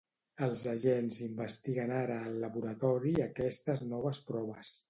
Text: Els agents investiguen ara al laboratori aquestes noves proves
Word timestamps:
Els 0.45 0.63
agents 0.71 1.19
investiguen 1.25 1.93
ara 1.99 2.17
al 2.31 2.41
laboratori 2.47 3.15
aquestes 3.29 3.89
noves 3.93 4.27
proves 4.33 4.77